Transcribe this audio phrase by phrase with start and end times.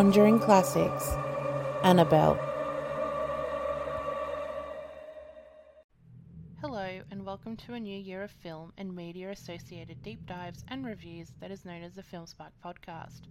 [0.00, 1.10] Conjuring Classics
[1.84, 2.38] Annabelle.
[6.62, 10.86] Hello, and welcome to a new year of film and media associated deep dives and
[10.86, 13.24] reviews that is known as the Film Spark podcast.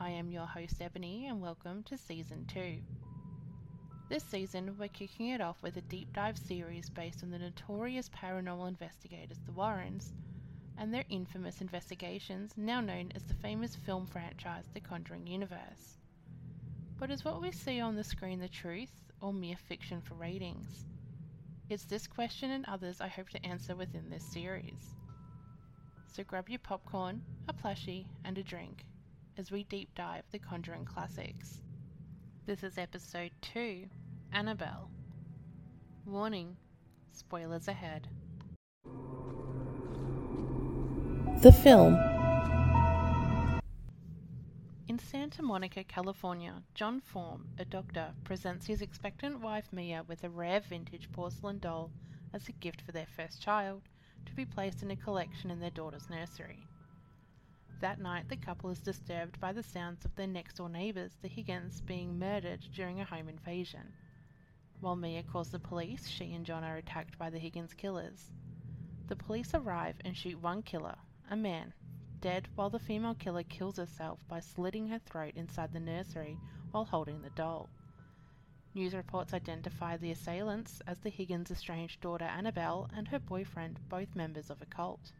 [0.00, 2.78] I am your host Ebony, and welcome to season 2.
[4.08, 8.08] This season, we're kicking it off with a deep dive series based on the notorious
[8.08, 10.14] paranormal investigators, the Warrens,
[10.78, 15.98] and their infamous investigations, now known as the famous film franchise The Conjuring Universe.
[16.98, 20.84] But is what we see on the screen the truth or mere fiction for ratings?
[21.68, 24.94] It's this question and others I hope to answer within this series.
[26.06, 28.84] So grab your popcorn, a plushie, and a drink
[29.38, 31.62] as we deep dive the Conjuring classics.
[32.46, 33.86] This is episode 2
[34.32, 34.90] Annabelle.
[36.04, 36.56] Warning
[37.12, 38.08] spoilers ahead.
[41.42, 41.94] The film.
[44.88, 50.28] In Santa Monica, California, John Form, a doctor, presents his expectant wife Mia with a
[50.28, 51.92] rare vintage porcelain doll
[52.34, 53.80] as a gift for their first child
[54.26, 56.66] to be placed in a collection in their daughter's nursery.
[57.80, 61.28] That night, the couple is disturbed by the sounds of their next door neighbours, the
[61.28, 63.94] Higgins, being murdered during a home invasion.
[64.80, 68.30] While Mia calls the police, she and John are attacked by the Higgins killers.
[69.08, 70.96] The police arrive and shoot one killer,
[71.30, 71.72] a man,
[72.20, 76.36] dead while the female killer kills herself by slitting her throat inside the nursery
[76.72, 77.68] while holding the doll.
[78.74, 84.14] News reports identify the assailants as the Higgins' estranged daughter Annabelle and her boyfriend, both
[84.16, 85.12] members of a cult.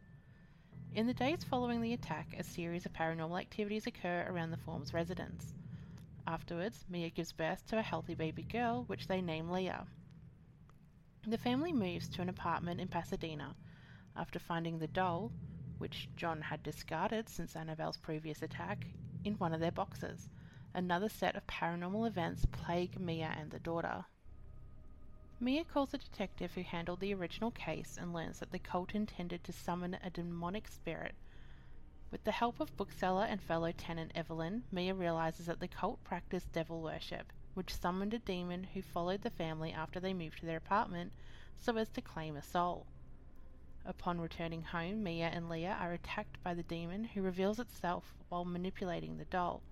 [0.95, 4.93] In the days following the attack, a series of paranormal activities occur around the Form's
[4.93, 5.53] residence.
[6.27, 9.87] Afterwards, Mia gives birth to a healthy baby girl, which they name Leah.
[11.27, 13.55] The family moves to an apartment in Pasadena
[14.17, 15.31] after finding the doll,
[15.81, 18.87] which John had discarded since Annabelle's previous attack,
[19.25, 20.29] in one of their boxes.
[20.75, 24.05] Another set of paranormal events plague Mia and the daughter.
[25.41, 29.43] Mia calls the detective who handled the original case and learns that the cult intended
[29.43, 31.15] to summon a demonic spirit.
[32.11, 36.53] With the help of bookseller and fellow tenant Evelyn, Mia realizes that the cult practiced
[36.53, 40.59] devil worship, which summoned a demon who followed the family after they moved to their
[40.59, 41.13] apartment
[41.57, 42.87] so as to claim a soul.
[43.87, 48.45] Upon returning home, Mia and Leah are attacked by the demon who reveals itself while
[48.45, 49.63] manipulating the doll.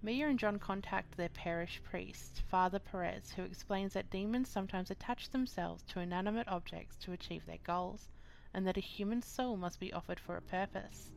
[0.00, 5.30] Mia and John contact their parish priest, Father Perez, who explains that demons sometimes attach
[5.30, 8.08] themselves to inanimate objects to achieve their goals,
[8.54, 11.10] and that a human soul must be offered for a purpose.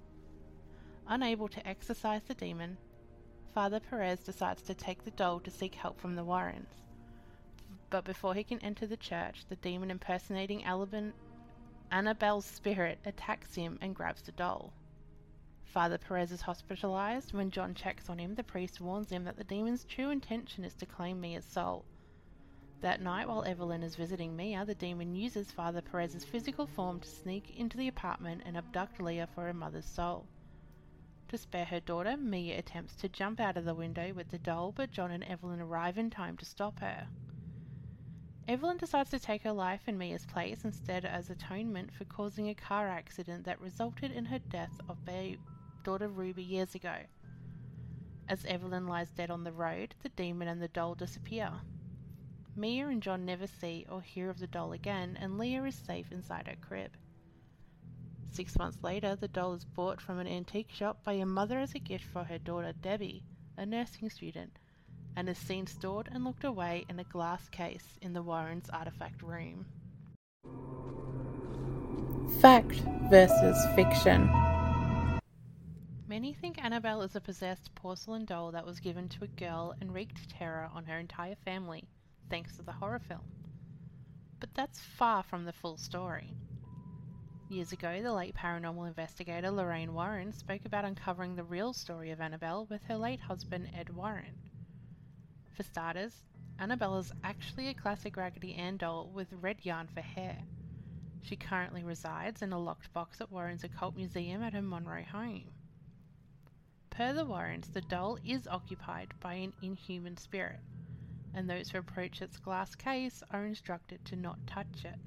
[1.07, 2.77] Unable to exorcise the demon,
[3.53, 6.81] Father Perez decides to take the doll to seek help from the Warrens.
[7.91, 11.13] But before he can enter the church, the demon impersonating Alabin
[11.91, 14.71] Annabelle's spirit attacks him and grabs the doll.
[15.65, 17.33] Father Perez is hospitalized.
[17.33, 20.73] When John checks on him, the priest warns him that the demon's true intention is
[20.75, 21.83] to claim Mia's soul.
[22.79, 27.07] That night, while Evelyn is visiting Mia, the demon uses Father Perez's physical form to
[27.07, 30.25] sneak into the apartment and abduct Leah for her mother's soul.
[31.27, 34.71] To spare her daughter, Mia attempts to jump out of the window with the doll,
[34.71, 37.07] but John and Evelyn arrive in time to stop her.
[38.47, 42.55] Evelyn decides to take her life in Mia's place instead as atonement for causing a
[42.55, 45.35] car accident that resulted in her death of their
[45.83, 46.95] daughter Ruby years ago.
[48.27, 51.51] As Evelyn lies dead on the road, the demon and the doll disappear.
[52.55, 56.11] Mia and John never see or hear of the doll again, and Leah is safe
[56.11, 56.91] inside her crib.
[58.31, 61.75] Six months later, the doll is bought from an antique shop by a mother as
[61.75, 63.23] a gift for her daughter Debbie,
[63.57, 64.57] a nursing student,
[65.15, 69.21] and is seen stored and locked away in a glass case in the Warrens' artifact
[69.21, 69.65] room.
[72.39, 74.29] Fact versus fiction.
[76.07, 79.93] Many think Annabelle is a possessed porcelain doll that was given to a girl and
[79.93, 81.87] wreaked terror on her entire family,
[82.29, 83.23] thanks to the horror film.
[84.39, 86.35] But that's far from the full story.
[87.49, 92.21] Years ago, the late paranormal investigator Lorraine Warren spoke about uncovering the real story of
[92.21, 94.50] Annabelle with her late husband Ed Warren.
[95.61, 96.23] For starters,
[96.57, 100.39] Annabelle is actually a classic Raggedy Ann doll with red yarn for hair.
[101.21, 105.51] She currently resides in a locked box at Warren's Occult Museum at her Monroe home.
[106.89, 110.61] Per the Warrens, the doll is occupied by an inhuman spirit,
[111.31, 114.97] and those who approach its glass case are instructed to not touch it.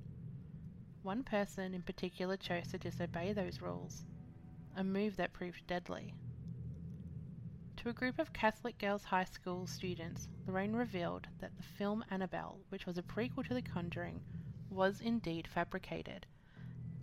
[1.02, 4.04] One person in particular chose to disobey those rules,
[4.76, 6.14] a move that proved deadly.
[7.84, 12.60] To a group of Catholic Girls High School students, Lorraine revealed that the film Annabelle,
[12.70, 14.22] which was a prequel to The Conjuring,
[14.70, 16.24] was indeed fabricated,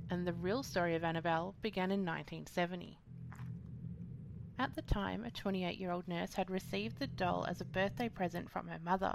[0.10, 2.98] and the real story of Annabelle began in 1970.
[4.58, 8.10] At the time, a 28 year old nurse had received the doll as a birthday
[8.10, 9.14] present from her mother.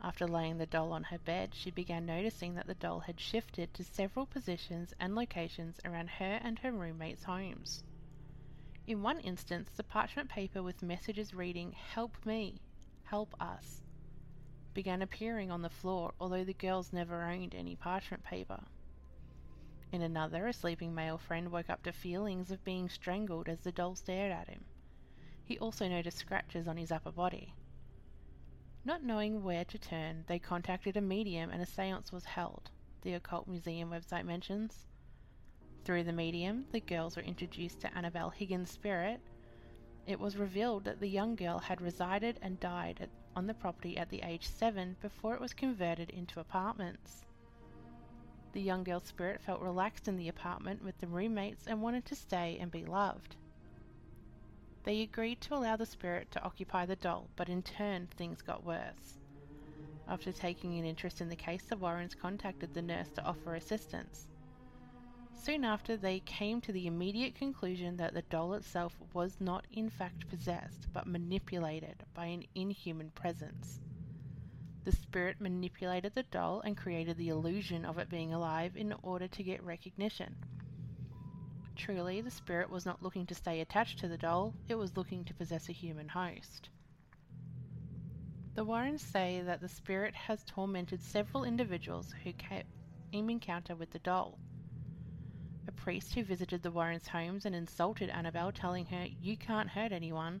[0.00, 3.74] After laying the doll on her bed, she began noticing that the doll had shifted
[3.74, 7.82] to several positions and locations around her and her roommates' homes.
[8.86, 12.60] In one instance, the parchment paper with messages reading, Help me,
[13.02, 13.82] help us,
[14.74, 18.62] began appearing on the floor, although the girls never owned any parchment paper.
[19.90, 23.72] In another, a sleeping male friend woke up to feelings of being strangled as the
[23.72, 24.64] doll stared at him.
[25.44, 27.54] He also noticed scratches on his upper body.
[28.84, 32.70] Not knowing where to turn, they contacted a medium and a seance was held,
[33.02, 34.86] the Occult Museum website mentions.
[35.86, 39.20] Through the medium, the girls were introduced to Annabelle Higgins' spirit.
[40.04, 43.96] It was revealed that the young girl had resided and died at, on the property
[43.96, 47.22] at the age 7 before it was converted into apartments.
[48.52, 52.16] The young girl's spirit felt relaxed in the apartment with the roommates and wanted to
[52.16, 53.36] stay and be loved.
[54.82, 58.64] They agreed to allow the spirit to occupy the doll, but in turn things got
[58.64, 59.18] worse.
[60.08, 64.26] After taking an interest in the case, the Warrens contacted the nurse to offer assistance.
[65.46, 69.88] Soon after, they came to the immediate conclusion that the doll itself was not in
[69.88, 73.78] fact possessed, but manipulated by an inhuman presence.
[74.82, 79.28] The spirit manipulated the doll and created the illusion of it being alive in order
[79.28, 80.34] to get recognition.
[81.76, 85.24] Truly, the spirit was not looking to stay attached to the doll, it was looking
[85.26, 86.70] to possess a human host.
[88.56, 92.64] The Warrens say that the spirit has tormented several individuals who came
[93.12, 94.40] in encounter with the doll.
[95.68, 99.92] A priest who visited the Warrens' homes and insulted Annabelle, telling her, You can't hurt
[99.92, 100.40] anyone,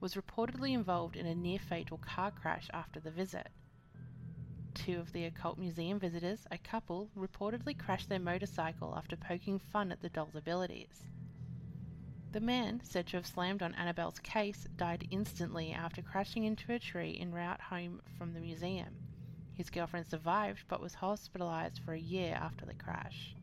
[0.00, 3.50] was reportedly involved in a near fatal car crash after the visit
[4.86, 9.90] two of the occult museum visitors, a couple, reportedly crashed their motorcycle after poking fun
[9.90, 11.08] at the doll's abilities.
[12.32, 16.78] The man, said to have slammed on Annabelle's case, died instantly after crashing into a
[16.78, 18.94] tree en route home from the museum.
[19.54, 23.35] His girlfriend survived but was hospitalized for a year after the crash.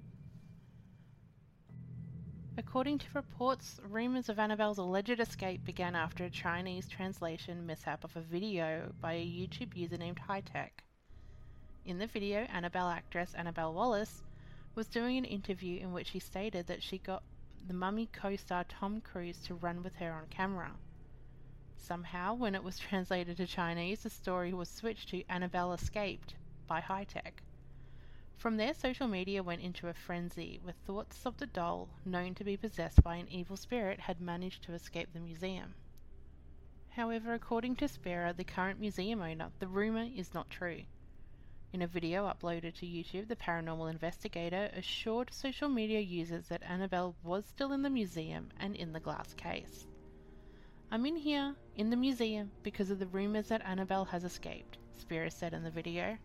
[2.56, 8.16] According to reports, rumours of Annabelle's alleged escape began after a Chinese translation mishap of
[8.16, 10.70] a video by a YouTube user named Hightech.
[11.84, 14.22] In the video, Annabelle actress Annabelle Wallis
[14.76, 17.24] was doing an interview in which she stated that she got
[17.68, 20.74] the Mummy co star Tom Cruise to run with her on camera.
[21.76, 26.36] Somehow, when it was translated to Chinese, the story was switched to Annabelle Escaped
[26.68, 27.42] by Hightech.
[28.44, 32.44] From there, social media went into a frenzy with thoughts of the doll, known to
[32.44, 35.76] be possessed by an evil spirit, had managed to escape the museum.
[36.90, 40.82] However, according to Spera, the current museum owner, the rumour is not true.
[41.72, 47.16] In a video uploaded to YouTube, the paranormal investigator assured social media users that Annabelle
[47.24, 49.88] was still in the museum and in the glass case.
[50.92, 55.32] I'm in here, in the museum, because of the rumours that Annabelle has escaped, Spera
[55.32, 56.18] said in the video.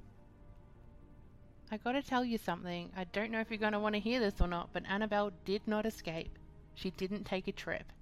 [1.70, 4.40] I gotta tell you something, I don't know if you're gonna want to hear this
[4.40, 6.38] or not, but Annabelle did not escape.
[6.74, 7.92] She didn't take a trip.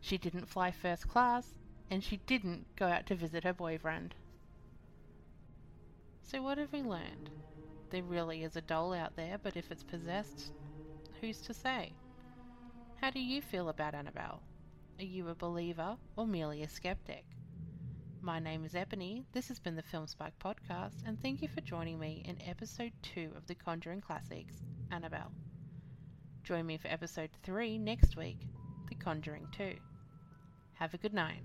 [0.00, 1.58] She didn't fly first class,
[1.90, 4.14] and she didn't go out to visit her boyfriend.
[6.22, 7.30] So what have we learned?
[7.90, 10.52] There really is a doll out there, but if it's possessed,
[11.20, 11.96] who's to say?
[12.96, 14.42] How do you feel about Annabelle?
[14.98, 17.35] Are you a believer or merely a skeptic?
[18.22, 21.60] My name is Ebony, this has been the Film Spark Podcast, and thank you for
[21.60, 24.54] joining me in episode 2 of the Conjuring Classics,
[24.90, 25.30] Annabelle.
[26.42, 28.40] Join me for episode 3 next week,
[28.88, 29.74] The Conjuring 2.
[30.74, 31.42] Have a good night.